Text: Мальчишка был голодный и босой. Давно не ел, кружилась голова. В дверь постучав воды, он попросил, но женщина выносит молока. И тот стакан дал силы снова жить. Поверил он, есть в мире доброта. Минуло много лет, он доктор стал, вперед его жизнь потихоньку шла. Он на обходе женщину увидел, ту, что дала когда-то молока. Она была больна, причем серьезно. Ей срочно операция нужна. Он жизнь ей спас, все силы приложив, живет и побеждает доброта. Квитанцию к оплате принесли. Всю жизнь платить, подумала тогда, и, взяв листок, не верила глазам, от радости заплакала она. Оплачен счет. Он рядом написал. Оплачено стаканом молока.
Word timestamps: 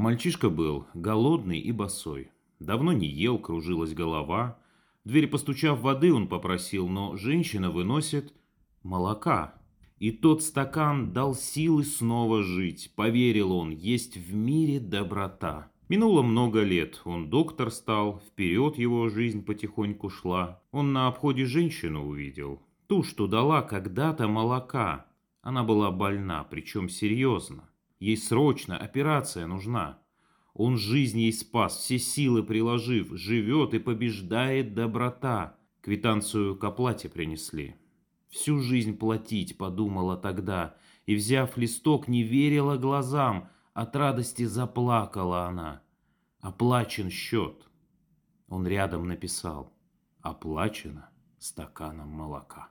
Мальчишка 0.00 0.48
был 0.48 0.86
голодный 0.94 1.58
и 1.58 1.72
босой. 1.72 2.30
Давно 2.58 2.94
не 2.94 3.06
ел, 3.06 3.38
кружилась 3.38 3.92
голова. 3.92 4.58
В 5.04 5.10
дверь 5.10 5.26
постучав 5.26 5.82
воды, 5.82 6.10
он 6.10 6.26
попросил, 6.26 6.88
но 6.88 7.16
женщина 7.16 7.70
выносит 7.70 8.32
молока. 8.82 9.56
И 9.98 10.10
тот 10.10 10.42
стакан 10.42 11.12
дал 11.12 11.34
силы 11.34 11.84
снова 11.84 12.42
жить. 12.42 12.94
Поверил 12.96 13.52
он, 13.52 13.72
есть 13.72 14.16
в 14.16 14.34
мире 14.34 14.80
доброта. 14.80 15.70
Минуло 15.90 16.22
много 16.22 16.62
лет, 16.62 17.02
он 17.04 17.28
доктор 17.28 17.70
стал, 17.70 18.22
вперед 18.26 18.78
его 18.78 19.10
жизнь 19.10 19.44
потихоньку 19.44 20.08
шла. 20.08 20.62
Он 20.72 20.94
на 20.94 21.08
обходе 21.08 21.44
женщину 21.44 22.06
увидел, 22.06 22.62
ту, 22.86 23.02
что 23.02 23.26
дала 23.26 23.60
когда-то 23.60 24.28
молока. 24.28 25.04
Она 25.42 25.62
была 25.62 25.90
больна, 25.90 26.42
причем 26.44 26.88
серьезно. 26.88 27.69
Ей 28.00 28.16
срочно 28.16 28.76
операция 28.76 29.46
нужна. 29.46 29.98
Он 30.54 30.76
жизнь 30.76 31.20
ей 31.20 31.32
спас, 31.32 31.76
все 31.76 31.98
силы 31.98 32.42
приложив, 32.42 33.12
живет 33.12 33.74
и 33.74 33.78
побеждает 33.78 34.74
доброта. 34.74 35.56
Квитанцию 35.82 36.56
к 36.56 36.64
оплате 36.64 37.08
принесли. 37.08 37.76
Всю 38.28 38.58
жизнь 38.58 38.96
платить, 38.96 39.56
подумала 39.56 40.16
тогда, 40.16 40.76
и, 41.06 41.14
взяв 41.14 41.56
листок, 41.56 42.08
не 42.08 42.22
верила 42.22 42.76
глазам, 42.76 43.48
от 43.74 43.94
радости 43.94 44.44
заплакала 44.44 45.44
она. 45.44 45.82
Оплачен 46.40 47.10
счет. 47.10 47.68
Он 48.48 48.66
рядом 48.66 49.06
написал. 49.06 49.72
Оплачено 50.20 51.10
стаканом 51.38 52.08
молока. 52.08 52.68